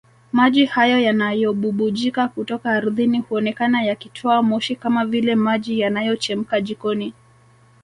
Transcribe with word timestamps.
Maji 0.31 0.65
hayo 0.65 0.99
yanayobubujika 0.99 2.27
kutoka 2.27 2.71
ardhini 2.71 3.19
huonekana 3.19 3.83
yakitoa 3.83 4.41
moshi 4.41 4.75
kama 4.75 5.05
vile 5.05 5.35
maji 5.35 5.79
yanayochemka 5.79 6.61
jikoni 6.61 7.13